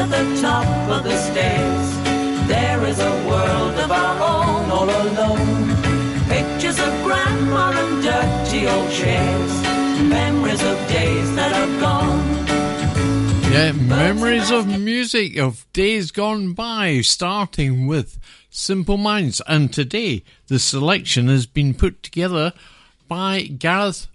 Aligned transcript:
at 0.00 0.08
the 0.08 0.40
top 0.40 0.66
of 0.88 1.04
the 1.04 1.14
stairs. 1.14 2.48
There 2.48 2.82
is 2.86 2.98
a 3.00 3.28
world 3.28 3.74
of 3.74 3.92
our 3.92 4.16
own 4.32 4.70
all 4.70 4.88
alone. 4.88 5.76
Pictures 6.26 6.78
of 6.78 6.92
grandma 7.04 7.72
and 7.76 8.02
dirty 8.02 8.66
old 8.66 8.90
chairs. 8.90 9.52
Memories 10.08 10.62
of 10.62 10.78
days 10.88 11.34
that 11.34 11.52
are 11.52 11.80
gone. 11.80 13.52
Yeah, 13.52 13.72
memories 13.72 14.50
of 14.50 14.80
music 14.80 15.36
of 15.36 15.66
days 15.74 16.10
gone 16.12 16.54
by, 16.54 17.02
starting 17.02 17.86
with 17.86 18.18
Simple 18.48 18.96
Minds. 18.96 19.42
And 19.46 19.70
today, 19.70 20.24
the 20.46 20.58
selection 20.58 21.28
has 21.28 21.44
been 21.44 21.74
put 21.74 22.02
together 22.02 22.54
by 23.06 23.42
Gareth 23.42 24.06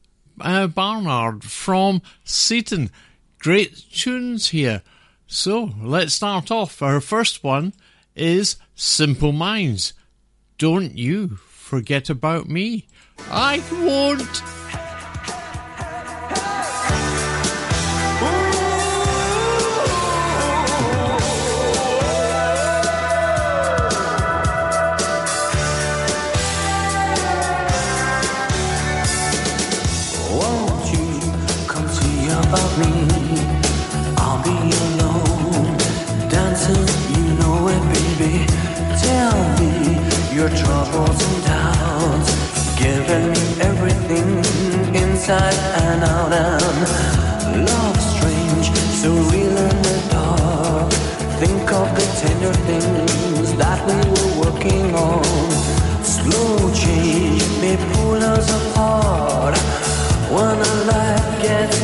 uh, 0.41 0.66
Barnard 0.66 1.44
from 1.44 2.02
Seaton. 2.23 2.90
Great 3.38 3.84
tunes 3.91 4.49
here. 4.49 4.81
So 5.27 5.71
let's 5.81 6.13
start 6.13 6.52
off. 6.52 6.81
Our 6.81 7.02
first 7.02 7.43
one 7.43 7.73
is 8.15 8.57
Simple 8.75 9.31
Minds. 9.31 9.93
Don't 10.57 10.98
you 10.98 11.38
forget 11.38 12.09
about 12.09 12.48
me. 12.48 12.88
I 13.29 13.63
won't. 13.71 14.43
Your 40.48 40.57
troubles 40.57 41.21
and 41.27 41.43
doubts, 41.46 42.76
giving 42.77 43.32
me 43.32 43.46
everything 43.62 44.29
inside 44.93 45.57
and 45.82 46.04
out. 46.04 46.34
And 46.34 47.65
love 47.65 47.99
strange, 47.99 48.70
so 49.01 49.12
real 49.32 49.57
in 49.57 49.77
the 49.88 49.98
dark. 50.12 50.91
Think 51.41 51.71
of 51.71 51.88
the 51.98 52.05
tender 52.21 52.54
things 52.70 53.55
that 53.55 53.79
we 53.88 53.96
were 54.12 54.34
working 54.46 54.93
on. 54.93 55.23
Slow 56.04 56.71
change 56.73 57.43
may 57.62 57.77
pull 57.93 58.21
us 58.21 58.48
apart 58.60 59.57
when 60.29 60.57
a 60.60 60.73
life 60.91 61.41
gets 61.41 61.74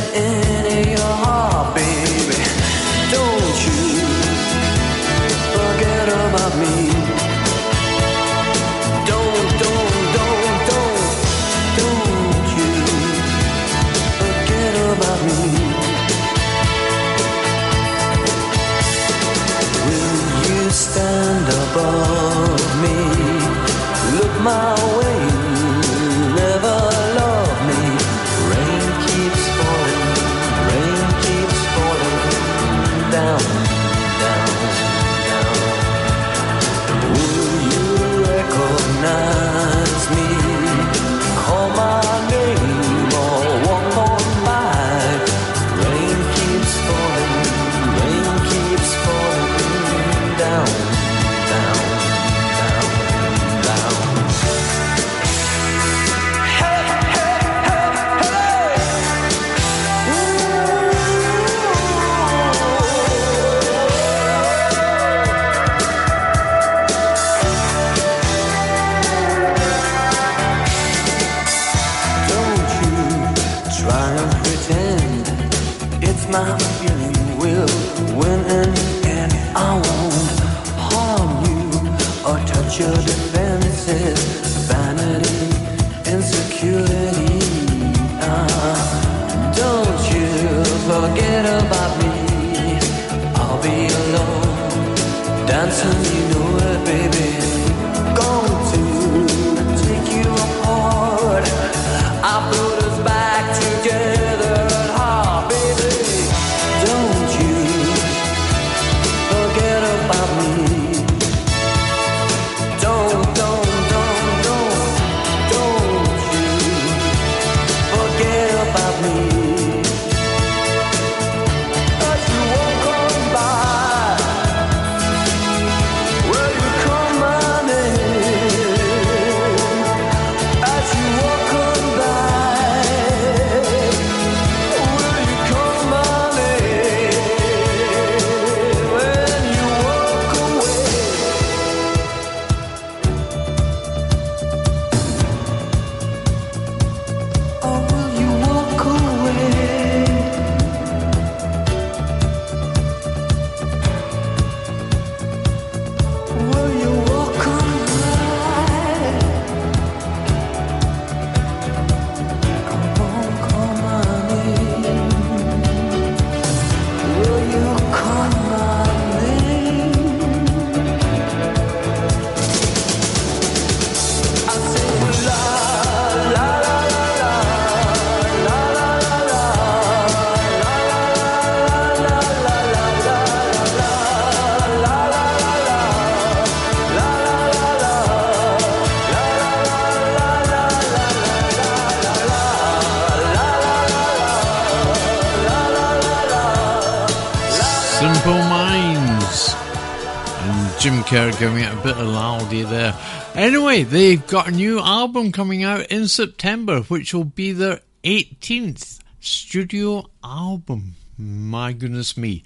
Giving 201.42 201.64
it 201.64 201.72
a 201.72 201.82
bit 201.82 201.96
of 201.96 202.06
loudy 202.06 202.62
there. 202.62 202.96
Anyway, 203.34 203.82
they've 203.82 204.24
got 204.28 204.46
a 204.46 204.52
new 204.52 204.78
album 204.78 205.32
coming 205.32 205.64
out 205.64 205.86
in 205.86 206.06
September, 206.06 206.82
which 206.82 207.12
will 207.12 207.24
be 207.24 207.50
their 207.50 207.80
18th 208.04 209.00
studio 209.18 210.06
album. 210.22 210.94
My 211.18 211.72
goodness 211.72 212.16
me. 212.16 212.44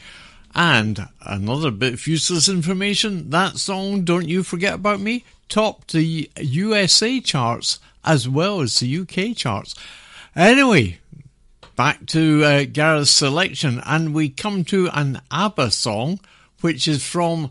And 0.54 1.08
another 1.20 1.70
bit 1.70 1.93
of 1.93 2.06
useless 2.06 2.48
information 2.48 3.28
that 3.28 3.58
song, 3.58 4.02
Don't 4.02 4.31
You 4.31 4.43
Forget 4.43 4.72
About 4.76 5.00
Me, 5.00 5.26
topped 5.50 5.92
the 5.92 6.31
USA 6.40 7.20
charts 7.20 7.78
as 8.02 8.26
well 8.26 8.62
as 8.62 8.81
the 8.81 8.99
UK 9.00 9.37
charts. 9.37 9.75
Anyway, 10.34 11.00
back 11.76 12.06
to 12.06 12.42
uh, 12.42 12.64
Gareth's 12.64 13.10
selection, 13.10 13.82
and 13.84 14.14
we 14.14 14.31
come 14.31 14.64
to 14.64 14.88
an 14.94 15.20
ABBA 15.31 15.70
song, 15.72 16.19
which 16.62 16.88
is 16.88 17.06
from 17.06 17.50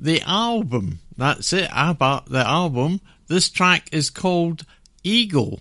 the 0.00 0.22
album. 0.22 1.00
That's 1.16 1.52
it, 1.52 1.68
ABBA, 1.72 2.24
the 2.28 2.46
album. 2.46 3.00
This 3.26 3.48
track 3.48 3.88
is 3.92 4.10
called 4.10 4.64
Eagle, 5.02 5.60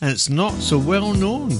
and 0.00 0.10
it's 0.10 0.28
not 0.28 0.54
so 0.54 0.78
well 0.78 1.14
known. 1.14 1.52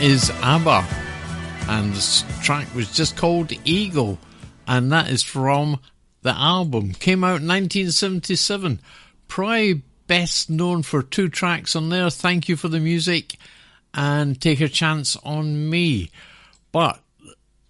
Is 0.00 0.30
ABBA, 0.42 0.86
and 1.68 1.92
the 1.92 2.24
track 2.42 2.74
was 2.74 2.90
just 2.90 3.16
called 3.16 3.52
Eagle, 3.64 4.18
and 4.66 4.90
that 4.92 5.10
is 5.10 5.22
from 5.22 5.80
the 6.22 6.30
album. 6.30 6.92
Came 6.94 7.22
out 7.22 7.42
in 7.42 7.48
1977. 7.48 8.80
Probably 9.28 9.82
best 10.06 10.48
known 10.48 10.82
for 10.82 11.02
two 11.02 11.28
tracks 11.28 11.76
on 11.76 11.90
there 11.90 12.08
Thank 12.08 12.48
You 12.48 12.56
for 12.56 12.68
the 12.68 12.80
Music 12.80 13.36
and 13.92 14.40
Take 14.40 14.60
a 14.60 14.68
Chance 14.68 15.16
on 15.16 15.68
Me. 15.68 16.10
But 16.72 17.00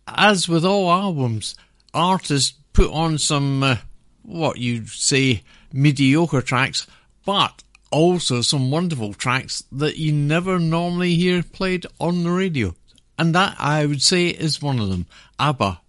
as 0.06 0.48
with 0.48 0.64
all 0.64 0.92
albums, 0.92 1.56
artists 1.92 2.56
put 2.72 2.92
on 2.92 3.18
some, 3.18 3.62
uh, 3.62 3.76
what 4.22 4.58
you'd 4.58 4.88
say, 4.88 5.42
mediocre 5.72 6.42
tracks, 6.42 6.86
but 7.26 7.63
also 7.94 8.40
some 8.40 8.72
wonderful 8.72 9.14
tracks 9.14 9.62
that 9.70 9.96
you 9.96 10.12
never 10.12 10.58
normally 10.58 11.14
hear 11.14 11.44
played 11.44 11.86
on 12.00 12.24
the 12.24 12.30
radio. 12.30 12.74
And 13.16 13.32
that, 13.36 13.54
I 13.60 13.86
would 13.86 14.02
say, 14.02 14.26
is 14.26 14.60
one 14.60 14.80
of 14.80 14.88
them. 14.88 15.06
ABBA, 15.38 15.80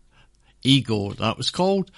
Eagle, 0.61 1.11
that 1.15 1.37
was 1.37 1.49
called. 1.49 1.89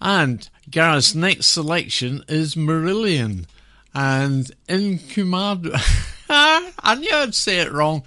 And 0.00 0.48
Gareth's 0.70 1.16
next 1.16 1.48
selection 1.48 2.22
is 2.28 2.54
Marillion 2.54 3.46
and 3.92 4.48
Incumado. 4.68 5.74
I 6.28 6.94
knew 6.94 7.10
I'd 7.12 7.34
say 7.34 7.58
it 7.58 7.72
wrong. 7.72 8.04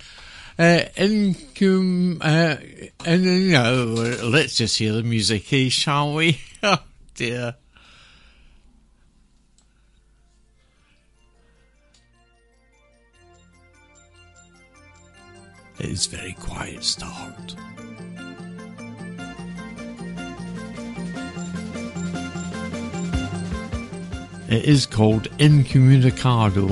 Uh, 0.57 0.83
incum, 0.95 2.19
uh, 2.21 2.57
and, 3.05 3.23
you 3.23 3.51
know, 3.51 3.83
let's 4.23 4.55
just 4.55 4.77
hear 4.77 4.93
the 4.93 5.03
music, 5.03 5.43
shall 5.71 6.13
we? 6.13 6.39
Oh 6.63 6.83
dear. 7.15 7.55
It 15.79 15.89
is 15.91 16.07
very 16.07 16.33
quiet 16.33 16.83
start. 16.83 17.55
It 24.49 24.65
is 24.65 24.85
called 24.85 25.27
Incommunicado. 25.39 26.67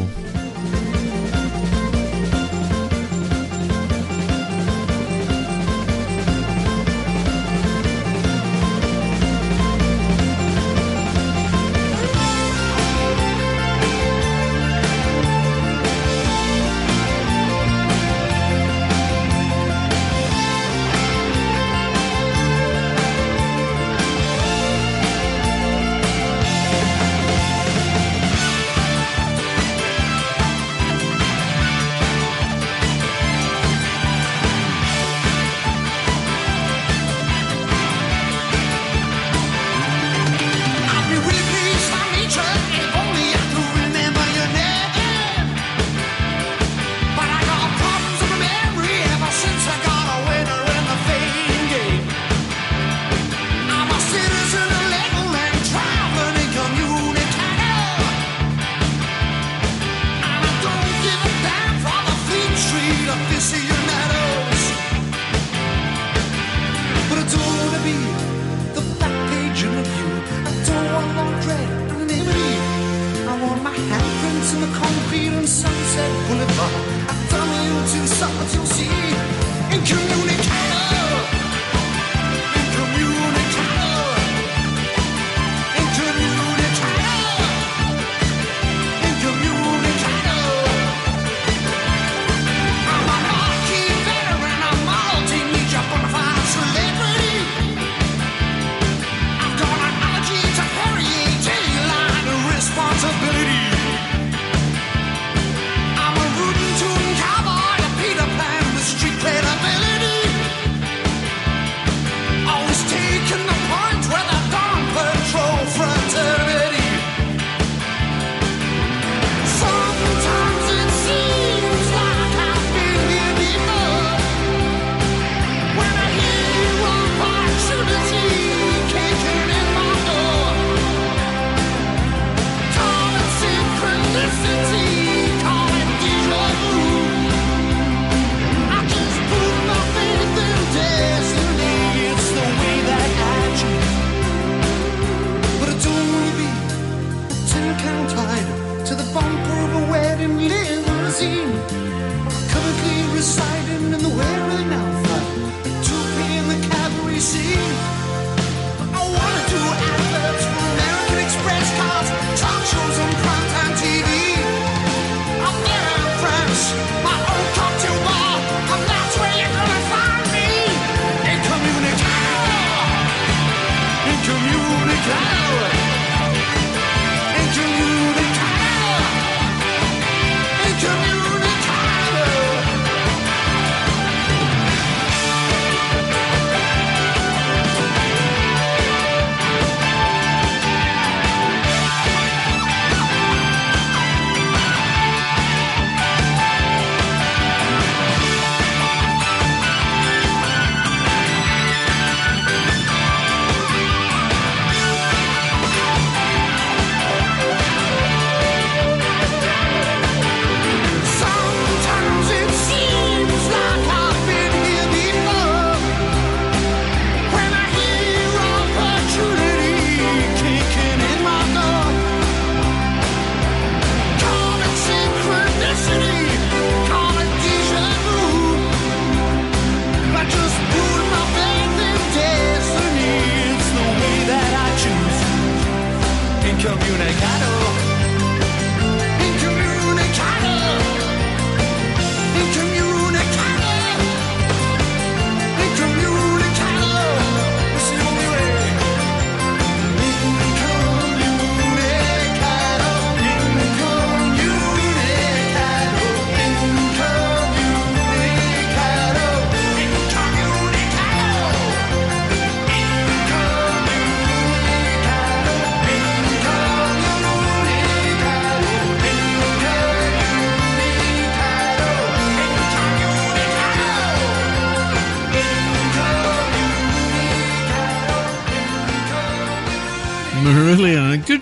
suicide 153.20 153.67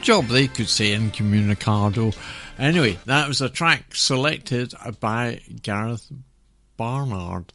job 0.05 0.27
they 0.27 0.47
could 0.47 0.69
say 0.69 0.93
incommunicado. 0.93 2.13
Anyway, 2.59 3.00
that 3.05 3.27
was 3.27 3.41
a 3.41 3.50
track 3.50 3.95
selected 3.95 4.71
by 4.99 5.41
Gareth 5.63 6.12
Barnard. 6.77 7.51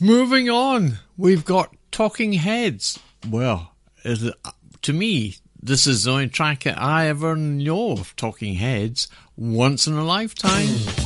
Moving 0.00 0.50
on, 0.50 0.98
we've 1.16 1.44
got 1.44 1.72
Talking 1.92 2.32
Heads. 2.32 2.98
Well, 3.28 3.70
it, 4.04 4.34
to 4.82 4.92
me, 4.92 5.36
this 5.62 5.86
is 5.86 6.02
the 6.02 6.10
only 6.10 6.28
track 6.28 6.66
I 6.66 7.06
ever 7.06 7.36
know 7.36 7.92
of 7.92 8.16
Talking 8.16 8.54
Heads. 8.54 9.06
Once 9.36 9.86
in 9.86 9.94
a 9.94 10.04
lifetime. 10.04 10.66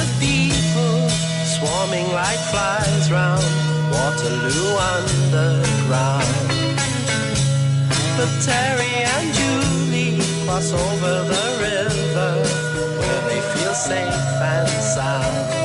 Of 0.00 0.08
people 0.18 1.10
swarming 1.44 2.10
like 2.12 2.38
flies 2.50 3.12
round 3.12 3.44
Waterloo 3.92 4.76
Underground. 4.96 6.48
But 8.16 8.30
Terry 8.40 8.94
and 9.14 9.34
Julie 9.34 10.20
cross 10.46 10.72
over 10.72 11.14
the 11.32 11.46
river 11.66 12.32
where 12.98 13.22
they 13.28 13.40
feel 13.52 13.74
safe 13.74 14.40
and 14.40 14.68
sound. 14.68 15.59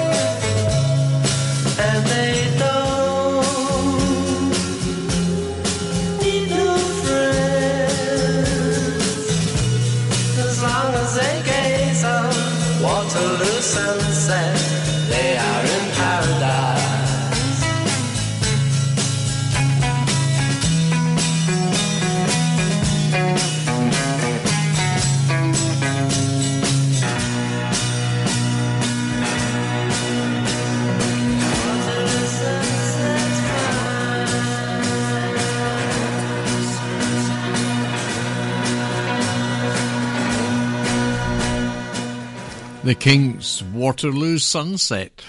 The 42.85 42.93
Kinks, 42.93 43.63
Waterloo 43.63 44.37
Sunset. 44.37 45.19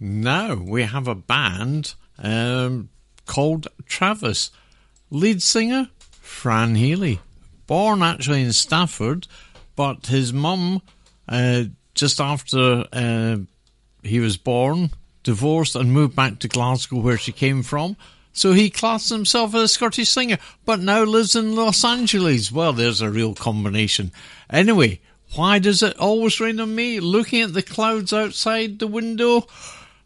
Now 0.00 0.54
we 0.54 0.84
have 0.84 1.06
a 1.06 1.14
band 1.14 1.92
um, 2.18 2.88
called 3.26 3.68
Travis. 3.84 4.50
Lead 5.10 5.42
singer, 5.42 5.90
Fran 6.22 6.76
Healy. 6.76 7.20
Born 7.66 8.02
actually 8.02 8.40
in 8.40 8.54
Stafford, 8.54 9.26
but 9.76 10.06
his 10.06 10.32
mum, 10.32 10.80
uh, 11.28 11.64
just 11.94 12.22
after 12.22 12.86
uh, 12.90 13.36
he 14.02 14.18
was 14.18 14.38
born, 14.38 14.88
divorced 15.24 15.76
and 15.76 15.92
moved 15.92 16.16
back 16.16 16.38
to 16.38 16.48
Glasgow 16.48 17.00
where 17.00 17.18
she 17.18 17.32
came 17.32 17.62
from. 17.62 17.98
So 18.32 18.52
he 18.52 18.70
classed 18.70 19.10
himself 19.10 19.54
as 19.54 19.62
a 19.62 19.68
Scottish 19.68 20.08
singer, 20.08 20.38
but 20.64 20.80
now 20.80 21.02
lives 21.02 21.36
in 21.36 21.54
Los 21.54 21.84
Angeles. 21.84 22.50
Well, 22.50 22.72
there's 22.72 23.02
a 23.02 23.10
real 23.10 23.34
combination. 23.34 24.10
Anyway, 24.48 25.00
why 25.34 25.58
does 25.58 25.82
it 25.82 25.98
always 25.98 26.40
rain 26.40 26.60
on 26.60 26.74
me? 26.74 27.00
Looking 27.00 27.42
at 27.42 27.52
the 27.52 27.62
clouds 27.62 28.12
outside 28.12 28.78
the 28.78 28.86
window 28.86 29.46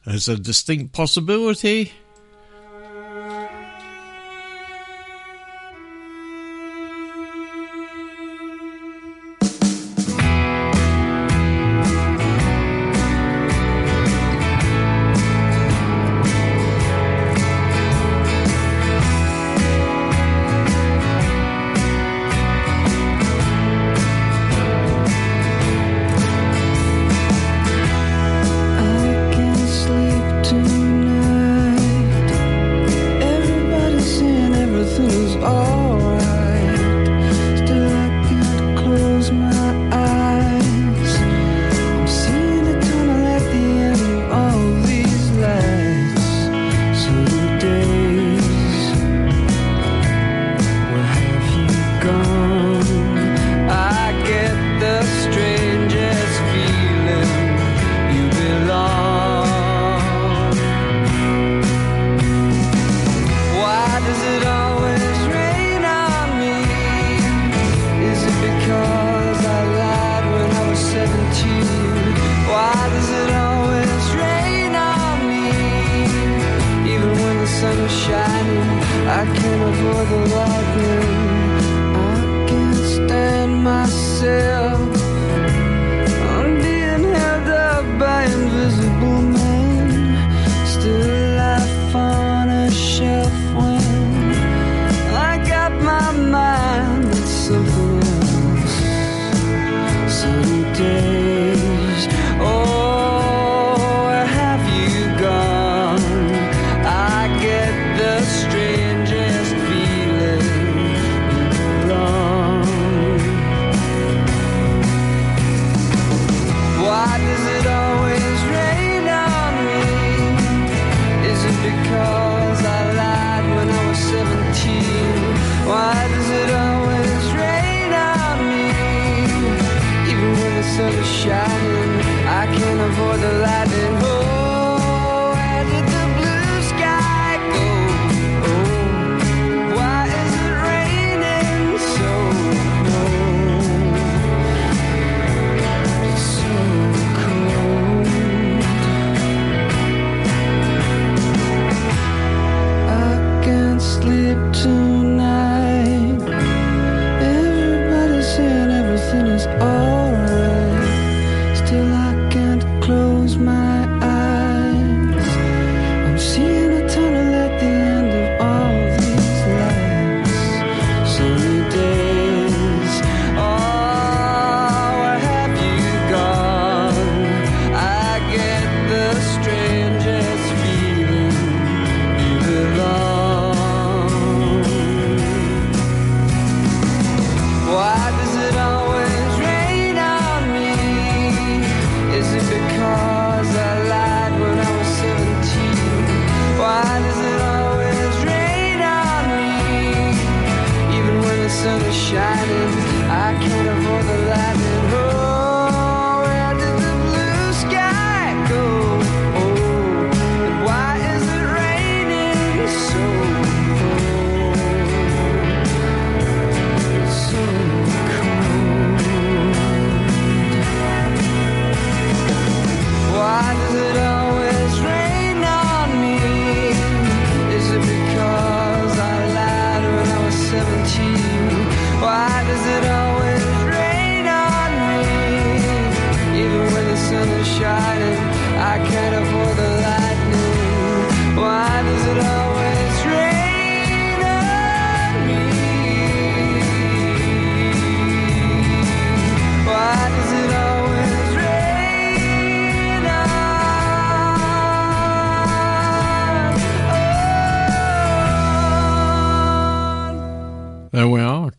is 0.07 0.29
a 0.29 0.37
distinct 0.37 0.93
possibility. 0.93 1.93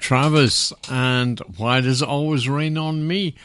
Travis, 0.10 0.74
and 0.89 1.39
Why 1.58 1.82
Does 1.82 2.02
It 2.02 2.08
Always 2.08 2.50
Rain 2.50 2.80
on 2.80 3.08
Me? 3.08 3.36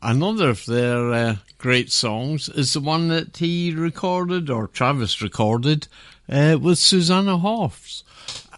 Another 0.00 0.50
of 0.50 0.64
their 0.66 1.12
uh, 1.12 1.36
great 1.58 1.90
songs 1.90 2.48
is 2.48 2.74
the 2.74 2.78
one 2.78 3.08
that 3.08 3.38
he 3.38 3.74
recorded, 3.74 4.48
or 4.48 4.68
Travis 4.68 5.20
recorded, 5.20 5.88
uh, 6.28 6.58
with 6.60 6.78
Susanna 6.78 7.38
Hoffs. 7.38 8.04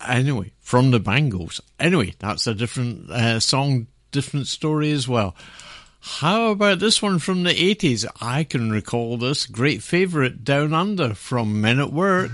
Anyway, 0.06 0.52
from 0.60 0.90
the 0.90 1.00
Bangles. 1.00 1.62
Anyway, 1.80 2.12
that's 2.18 2.46
a 2.46 2.52
different 2.52 3.10
uh, 3.10 3.40
song, 3.40 3.86
different 4.12 4.46
story 4.46 4.92
as 4.92 5.08
well. 5.08 5.34
How 6.00 6.50
about 6.50 6.80
this 6.80 7.00
one 7.00 7.18
from 7.18 7.44
the 7.44 7.54
80s? 7.54 8.04
I 8.20 8.44
can 8.44 8.70
recall 8.72 9.16
this 9.16 9.46
great 9.46 9.82
favourite, 9.82 10.44
Down 10.44 10.74
Under, 10.74 11.14
from 11.14 11.62
Men 11.62 11.80
at 11.80 11.94
Work. 11.94 12.30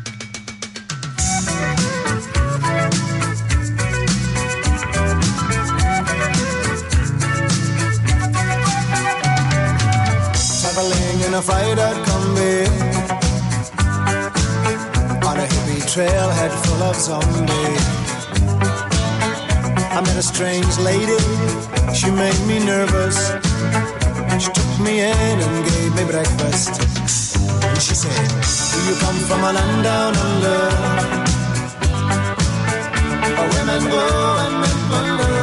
In 11.31 11.37
a 11.37 11.43
freighter 11.43 11.95
Kombi 12.07 12.67
on 15.29 15.37
a 15.39 15.47
hippie 15.53 15.83
trailhead 15.93 16.53
full 16.65 16.83
of 16.83 16.97
zombies. 16.97 17.85
I 19.95 20.01
met 20.05 20.17
a 20.17 20.23
strange 20.25 20.77
lady, 20.79 21.23
she 21.95 22.11
made 22.11 22.41
me 22.49 22.59
nervous. 22.67 23.31
She 24.43 24.51
took 24.51 24.73
me 24.81 25.03
in 25.03 25.37
and 25.47 25.57
gave 25.71 25.95
me 25.95 26.05
breakfast. 26.11 26.83
And 27.63 27.81
she 27.81 27.95
said, 27.95 28.27
Do 28.73 28.79
you 28.91 28.97
come 28.99 29.19
from 29.29 29.45
a 29.45 29.53
land 29.53 29.85
down 29.85 30.17
under? 30.27 30.61
Where 33.39 33.51
women 33.55 33.83
go 33.95 34.05
and 34.45 34.55
men 34.63 34.79
wonder. 34.91 35.35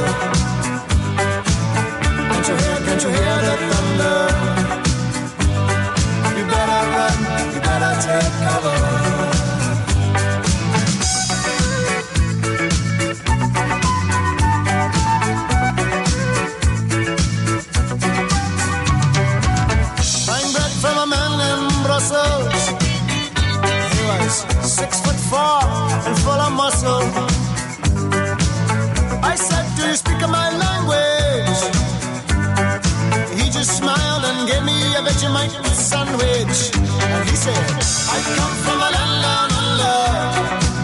Can't 2.27 2.47
you 2.49 2.55
hear, 2.63 2.77
can't 2.85 3.03
you 3.03 3.09
hear 3.09 3.37
the 3.47 3.55
thunder? 3.71 4.36
He 23.93 24.03
was 24.05 24.45
six 24.61 25.01
foot 25.01 25.15
four 25.15 25.59
and 26.05 26.17
full 26.19 26.41
of 26.47 26.51
muscle. 26.51 27.03
I 29.23 29.35
said, 29.35 29.65
Do 29.75 29.87
you 29.87 29.95
speak 29.95 30.19
my 30.29 30.49
language? 30.49 30.66
Just 33.57 33.77
smiled 33.77 34.23
and 34.23 34.47
gave 34.47 34.63
me 34.63 34.77
a 34.93 35.01
Vegemite 35.01 35.49
sandwich. 35.73 36.69
And 36.75 37.27
he 37.27 37.35
said, 37.35 37.57
I 37.57 38.21
come 38.37 38.55
from 38.63 38.77
a 38.77 38.89
land 38.95 39.23
down 39.25 39.49
under. 39.51 40.76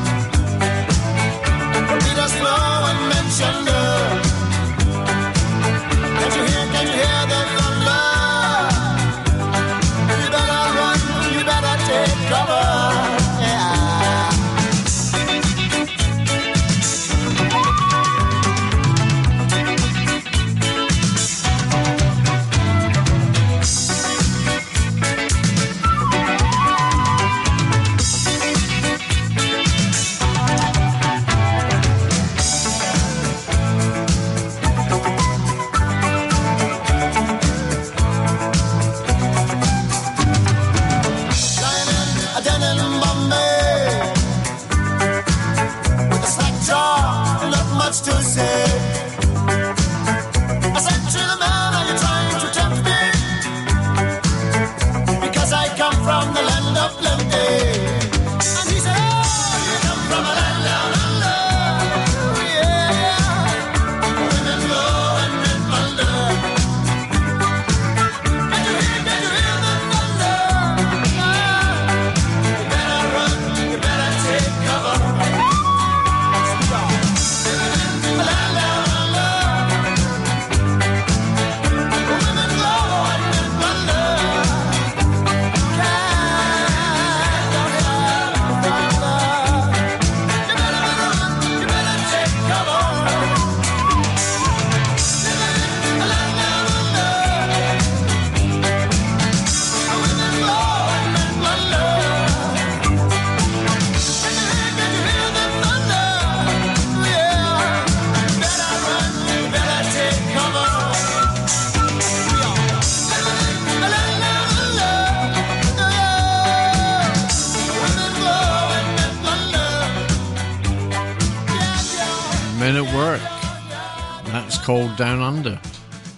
Called 124.94 124.98
Down 124.98 125.22
Under. 125.22 125.60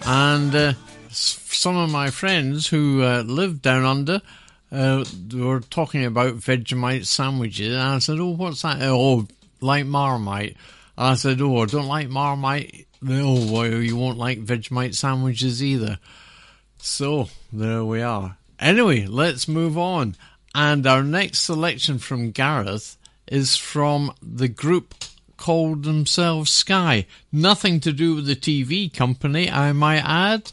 And 0.06 0.54
uh, 0.54 0.72
some 1.08 1.76
of 1.76 1.90
my 1.90 2.10
friends 2.10 2.66
who 2.66 3.02
uh, 3.02 3.22
live 3.22 3.62
down 3.62 3.84
under 3.84 4.20
uh, 4.70 5.04
were 5.34 5.60
talking 5.60 6.04
about 6.04 6.34
Vegemite 6.36 7.06
sandwiches. 7.06 7.74
And 7.74 7.82
I 7.82 7.98
said, 7.98 8.18
Oh, 8.18 8.34
what's 8.34 8.62
that? 8.62 8.78
Oh, 8.82 9.26
like 9.60 9.86
Marmite. 9.86 10.56
I 10.96 11.14
said, 11.14 11.40
Oh, 11.40 11.62
I 11.62 11.66
don't 11.66 11.86
like 11.86 12.08
Marmite. 12.08 12.86
Oh, 13.06 13.52
well, 13.52 13.66
you 13.66 13.96
won't 13.96 14.18
like 14.18 14.44
Vegemite 14.44 14.94
sandwiches 14.94 15.62
either. 15.62 15.98
So, 16.78 17.28
there 17.52 17.84
we 17.84 18.02
are. 18.02 18.36
Anyway, 18.58 19.06
let's 19.06 19.48
move 19.48 19.76
on. 19.76 20.16
And 20.54 20.86
our 20.86 21.02
next 21.02 21.40
selection 21.40 21.98
from 21.98 22.30
Gareth 22.30 22.96
is 23.26 23.56
from 23.56 24.12
the 24.22 24.48
group 24.48 24.94
called 25.36 25.84
themselves 25.84 26.50
Sky. 26.50 27.06
Nothing 27.30 27.80
to 27.80 27.92
do 27.92 28.16
with 28.16 28.26
the 28.26 28.36
TV 28.36 28.92
company, 28.92 29.50
I 29.50 29.72
might 29.72 30.04
add, 30.04 30.50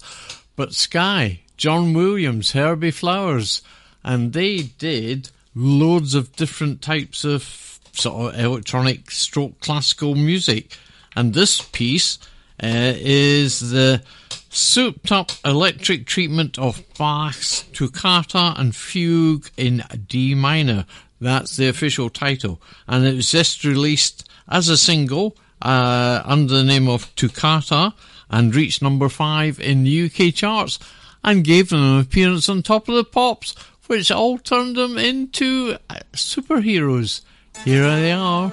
but 0.55 0.73
Sky, 0.73 1.41
John 1.57 1.93
Williams, 1.93 2.51
Herbie 2.51 2.91
Flowers, 2.91 3.61
and 4.03 4.33
they 4.33 4.63
did 4.63 5.29
loads 5.55 6.15
of 6.15 6.35
different 6.35 6.81
types 6.81 7.23
of 7.23 7.79
sort 7.93 8.33
of 8.33 8.39
electronic 8.39 9.11
stroke 9.11 9.59
classical 9.59 10.15
music. 10.15 10.77
And 11.15 11.33
this 11.33 11.61
piece 11.61 12.17
uh, 12.61 12.93
is 12.95 13.71
the 13.71 14.01
souped 14.49 15.11
up 15.11 15.31
electric 15.43 16.05
treatment 16.05 16.59
of 16.59 16.83
Bach's 16.97 17.63
Toccata 17.73 18.53
and 18.57 18.75
Fugue 18.75 19.49
in 19.57 19.83
D 20.07 20.35
minor. 20.35 20.85
That's 21.19 21.55
the 21.55 21.69
official 21.69 22.09
title. 22.09 22.61
And 22.87 23.05
it 23.05 23.15
was 23.15 23.31
just 23.31 23.63
released 23.63 24.27
as 24.47 24.69
a 24.69 24.77
single 24.77 25.35
uh, 25.61 26.21
under 26.25 26.55
the 26.55 26.63
name 26.63 26.87
of 26.87 27.13
Toccata 27.15 27.93
and 28.29 28.55
reached 28.55 28.81
number 28.81 29.09
five 29.09 29.59
in 29.59 29.83
the 29.83 30.05
UK 30.05 30.33
charts 30.33 30.79
and 31.23 31.43
gave 31.43 31.69
them 31.69 31.81
an 31.81 31.99
appearance 31.99 32.49
on 32.49 32.61
Top 32.61 32.89
of 32.89 32.95
the 32.95 33.03
Pops, 33.03 33.55
which 33.87 34.11
all 34.11 34.37
turned 34.37 34.75
them 34.75 34.97
into 34.97 35.77
uh, 35.89 35.99
superheroes. 36.13 37.21
Here 37.63 37.83
they 37.83 38.11
are. 38.11 38.51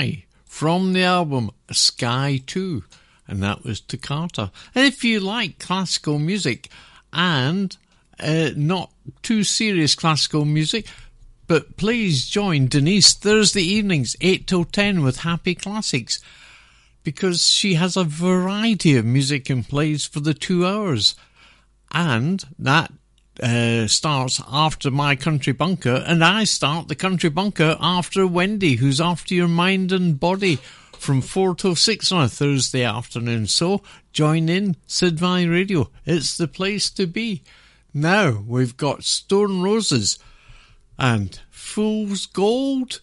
Sky 0.00 0.24
from 0.44 0.94
the 0.94 1.02
album 1.02 1.50
Sky 1.70 2.40
2, 2.46 2.82
and 3.28 3.42
that 3.42 3.64
was 3.64 3.80
Toccata. 3.80 4.50
And 4.74 4.86
if 4.86 5.04
you 5.04 5.20
like 5.20 5.58
classical 5.58 6.18
music 6.18 6.68
and 7.12 7.76
uh, 8.18 8.50
not 8.56 8.90
too 9.22 9.44
serious 9.44 9.94
classical 9.94 10.44
music, 10.44 10.86
but 11.46 11.76
please 11.76 12.28
join 12.28 12.68
Denise 12.68 13.12
Thursday 13.12 13.62
evenings, 13.62 14.16
8 14.20 14.46
till 14.46 14.64
10 14.64 15.02
with 15.02 15.18
Happy 15.18 15.54
Classics 15.54 16.20
because 17.02 17.44
she 17.44 17.74
has 17.74 17.96
a 17.96 18.04
variety 18.04 18.96
of 18.96 19.04
music 19.04 19.50
and 19.50 19.68
plays 19.68 20.06
for 20.06 20.20
the 20.20 20.34
two 20.34 20.66
hours. 20.66 21.14
And 21.92 22.44
that 22.58 22.92
uh, 23.42 23.86
starts 23.86 24.40
after 24.50 24.90
my 24.90 25.16
country 25.16 25.52
bunker, 25.52 26.04
and 26.06 26.24
I 26.24 26.44
start 26.44 26.88
the 26.88 26.94
country 26.94 27.30
bunker 27.30 27.76
after 27.80 28.26
Wendy, 28.26 28.76
who's 28.76 29.00
after 29.00 29.34
your 29.34 29.48
mind 29.48 29.92
and 29.92 30.18
body 30.18 30.56
from 30.92 31.22
4 31.22 31.54
till 31.54 31.74
6 31.74 32.12
on 32.12 32.24
a 32.24 32.28
Thursday 32.28 32.84
afternoon. 32.84 33.46
So 33.46 33.82
join 34.12 34.48
in 34.48 34.76
Sid 34.86 35.18
Valley 35.18 35.48
Radio. 35.48 35.90
It's 36.04 36.36
the 36.36 36.48
place 36.48 36.90
to 36.90 37.06
be. 37.06 37.42
Now 37.94 38.44
we've 38.46 38.76
got 38.76 39.04
Stone 39.04 39.62
Roses 39.62 40.18
and 40.98 41.40
Fool's 41.50 42.26
Gold. 42.26 43.00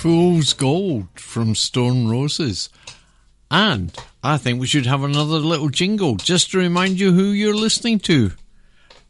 Fool's 0.00 0.54
Gold 0.54 1.08
from 1.16 1.54
Stone 1.54 2.08
Roses. 2.08 2.70
And 3.50 3.94
I 4.22 4.38
think 4.38 4.58
we 4.58 4.66
should 4.66 4.86
have 4.86 5.02
another 5.02 5.36
little 5.36 5.68
jingle 5.68 6.16
just 6.16 6.52
to 6.52 6.58
remind 6.58 6.98
you 6.98 7.12
who 7.12 7.24
you're 7.24 7.54
listening 7.54 7.98
to. 7.98 8.32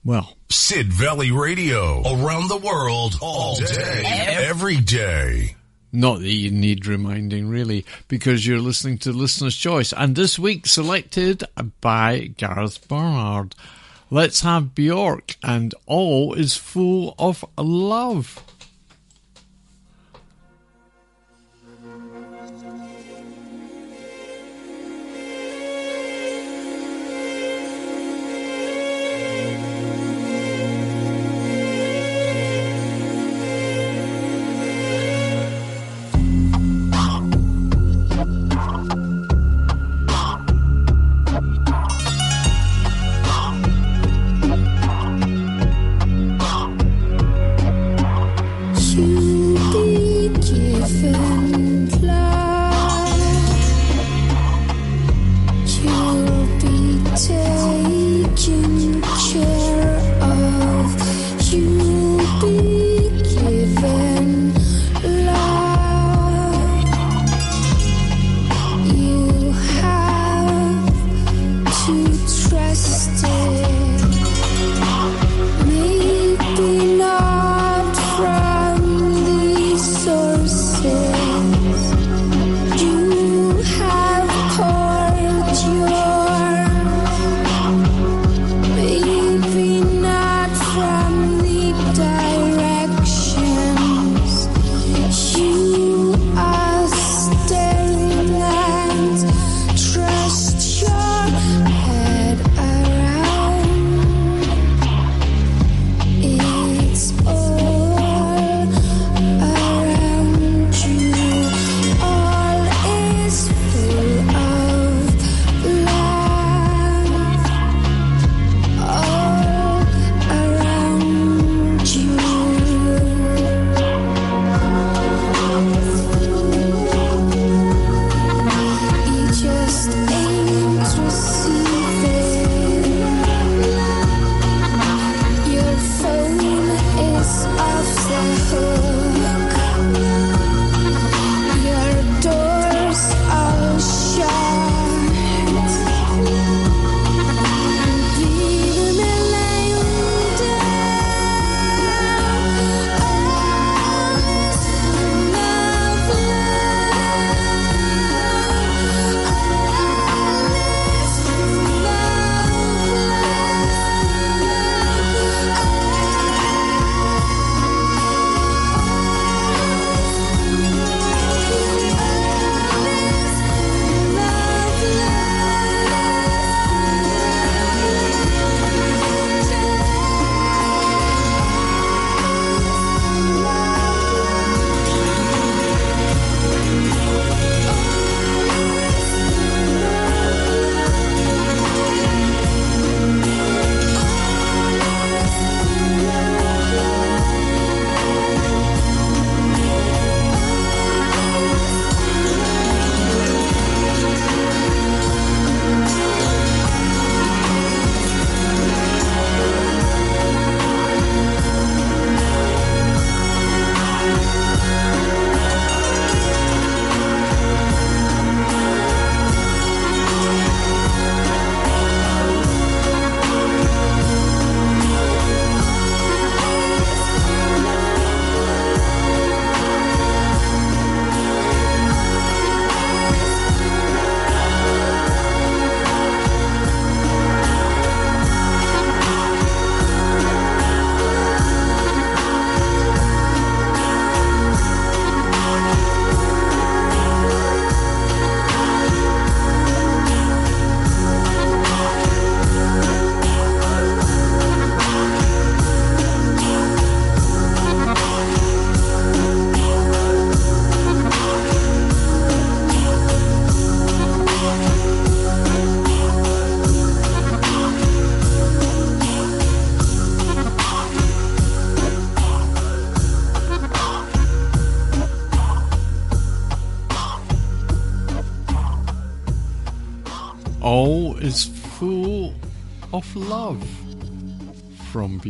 Well, 0.05 0.36
Sid 0.49 0.93
Valley 0.93 1.30
Radio. 1.30 2.03
Around 2.03 2.49
the 2.49 2.57
world, 2.57 3.14
all 3.22 3.55
day, 3.55 4.03
every 4.05 4.78
day. 4.78 5.55
Not 5.93 6.18
that 6.22 6.34
you 6.34 6.51
need 6.51 6.84
reminding, 6.88 7.49
really, 7.49 7.86
because 8.09 8.45
you're 8.45 8.59
listening 8.59 8.99
to 8.99 9.12
Listener's 9.12 9.57
Choice. 9.57 9.93
And 9.93 10.16
this 10.16 10.41
week, 10.41 10.66
selected 10.66 11.45
by 11.80 12.32
Gareth 12.36 12.88
Barnard. 12.88 13.55
Let's 14.11 14.41
have 14.41 14.74
Bjork, 14.74 15.36
and 15.41 15.72
all 15.86 16.34
is 16.34 16.57
full 16.57 17.14
of 17.16 17.45
love. 17.57 18.43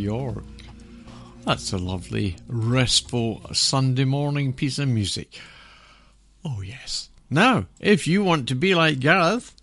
Bjork. 0.01 0.45
That's 1.45 1.73
a 1.75 1.79
lovely, 1.79 2.37
restful 2.49 3.43
Sunday 3.53 4.05
morning 4.05 4.55
piece 4.55 4.79
of 4.79 4.89
music. 4.89 5.39
Oh, 6.43 6.63
yes, 6.63 7.11
Now, 7.29 7.67
if 7.81 8.07
you 8.07 8.25
want 8.25 8.49
to 8.49 8.55
be 8.55 8.75
like 8.75 8.99
Gareth, 8.99 9.55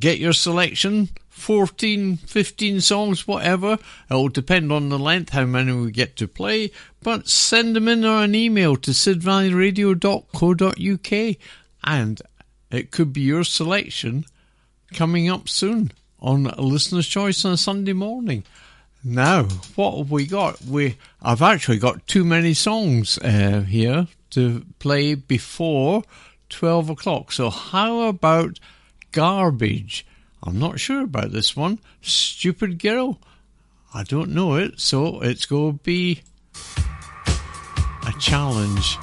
get 0.00 0.18
your 0.18 0.32
selection 0.32 1.10
14, 1.28 2.16
15 2.16 2.80
songs, 2.80 3.28
whatever. 3.28 3.78
It 4.10 4.14
will 4.14 4.30
depend 4.30 4.72
on 4.72 4.88
the 4.88 4.98
length, 4.98 5.30
how 5.30 5.44
many 5.44 5.72
we 5.72 5.92
get 5.92 6.16
to 6.16 6.26
play. 6.26 6.72
But 7.00 7.28
send 7.28 7.76
them 7.76 7.86
in 7.86 8.04
or 8.04 8.24
an 8.24 8.34
email 8.34 8.74
to 8.78 8.90
sidvalleyradio.co.uk 8.90 11.36
and 11.84 12.22
it 12.72 12.90
could 12.90 13.12
be 13.12 13.20
your 13.20 13.44
selection 13.44 14.24
coming 14.92 15.30
up 15.30 15.48
soon 15.48 15.92
on 16.18 16.52
Listener's 16.58 17.06
Choice 17.06 17.44
on 17.44 17.52
a 17.52 17.56
Sunday 17.56 17.92
morning. 17.92 18.42
Now, 19.06 19.44
what 19.74 19.98
have 19.98 20.10
we 20.10 20.26
got? 20.26 20.62
We 20.62 20.96
I've 21.20 21.42
actually 21.42 21.78
got 21.78 22.06
too 22.06 22.24
many 22.24 22.54
songs 22.54 23.18
uh, 23.18 23.60
here 23.68 24.08
to 24.30 24.64
play 24.78 25.14
before 25.14 26.04
twelve 26.48 26.88
o'clock. 26.88 27.30
So 27.30 27.50
how 27.50 28.08
about 28.08 28.58
garbage? 29.12 30.06
I'm 30.42 30.58
not 30.58 30.80
sure 30.80 31.02
about 31.02 31.32
this 31.32 31.54
one. 31.54 31.80
Stupid 32.00 32.78
girl. 32.78 33.20
I 33.92 34.04
don't 34.04 34.30
know 34.30 34.54
it, 34.54 34.80
so 34.80 35.20
it's 35.20 35.46
going 35.46 35.78
to 35.78 35.84
be 35.84 36.22
a 38.06 38.12
challenge. 38.18 38.98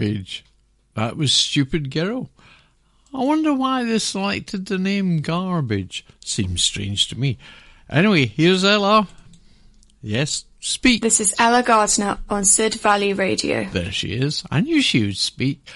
Garbage. 0.00 0.44
That 0.94 1.16
was 1.16 1.32
Stupid 1.32 1.90
Girl. 1.90 2.30
I 3.12 3.22
wonder 3.22 3.52
why 3.52 3.84
they 3.84 3.98
selected 3.98 4.66
the 4.66 4.78
name 4.78 5.20
Garbage. 5.20 6.06
Seems 6.24 6.62
strange 6.62 7.08
to 7.08 7.18
me. 7.18 7.36
Anyway, 7.90 8.26
here's 8.26 8.64
Ella. 8.64 9.08
Yes, 10.00 10.46
speak. 10.60 11.02
This 11.02 11.20
is 11.20 11.34
Ella 11.38 11.62
Gardner 11.62 12.16
on 12.30 12.46
Sid 12.46 12.74
Valley 12.76 13.12
Radio. 13.12 13.64
There 13.64 13.92
she 13.92 14.14
is. 14.14 14.42
I 14.50 14.62
knew 14.62 14.80
she 14.80 15.04
would 15.04 15.18
speak. 15.18 15.68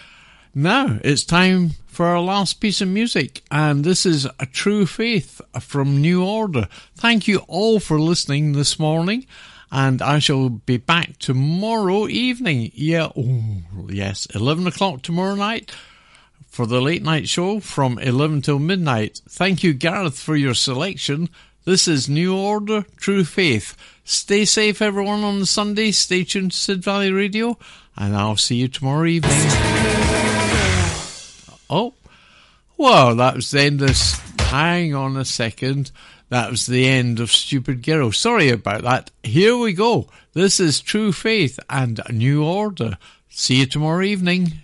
Now 0.55 1.01
it's 1.05 1.25
time 1.25 1.72
for 1.87 2.07
our 2.07 2.20
last 2.20 2.61
piece 2.61 2.81
of 2.81 2.89
music, 2.89 3.43
and 3.51 3.85
this 3.85 4.07
is 4.07 4.27
A 4.41 4.47
True 4.47 4.87
Faith 4.87 5.43
from 5.61 6.01
New 6.01 6.25
Order. 6.25 6.68
Thank 6.95 7.29
you 7.29 7.41
all 7.47 7.79
for 7.79 8.01
listening 8.01 8.53
this 8.53 8.79
morning, 8.79 9.27
and 9.75 10.01
I 10.01 10.20
shall 10.20 10.49
be 10.51 10.77
back 10.77 11.18
tomorrow 11.18 12.07
evening. 12.07 12.70
Yeah, 12.75 13.09
oh, 13.16 13.89
yes, 13.89 14.25
11 14.33 14.68
o'clock 14.68 15.03
tomorrow 15.03 15.35
night 15.35 15.72
for 16.47 16.64
the 16.64 16.81
late 16.81 17.03
night 17.03 17.29
show 17.29 17.59
from 17.59 17.99
11 17.99 18.43
till 18.43 18.61
midnight. 18.61 19.20
Thank 19.29 19.64
you, 19.64 19.75
Gareth, 19.75 20.16
for 20.16 20.37
your 20.37 20.55
selection. 20.55 21.29
This 21.64 21.89
is 21.89 22.09
New 22.09 22.37
Order, 22.37 22.87
True 22.97 23.25
Faith. 23.25 23.77
Stay 24.05 24.45
safe, 24.45 24.81
everyone, 24.81 25.25
on 25.25 25.45
Sunday. 25.45 25.91
Stay 25.91 26.22
tuned 26.22 26.53
to 26.53 26.57
Sid 26.57 26.85
Valley 26.85 27.11
Radio, 27.11 27.59
and 27.97 28.14
I'll 28.14 28.37
see 28.37 28.55
you 28.55 28.68
tomorrow 28.68 29.07
evening. 29.07 29.33
Oh, 31.68 31.95
well, 32.77 33.16
that 33.16 33.35
was 33.35 33.51
the 33.51 33.62
end 33.62 33.83
of. 33.83 33.99
Hang 34.39 34.95
on 34.95 35.16
a 35.16 35.25
second. 35.25 35.91
That 36.35 36.51
was 36.51 36.66
the 36.66 36.89
end 36.89 37.20
of 37.20 37.30
Stupid 37.30 37.85
Girl. 37.85 38.11
Sorry 38.11 38.51
about 38.51 38.82
that. 38.82 39.12
Here 39.22 39.57
we 39.57 39.72
go. 39.72 40.09
This 40.32 40.59
is 40.59 40.80
True 40.80 41.12
Faith 41.12 41.61
and 41.70 42.01
New 42.11 42.43
Order. 42.43 42.99
See 43.28 43.61
you 43.61 43.66
tomorrow 43.66 44.03
evening. 44.03 44.55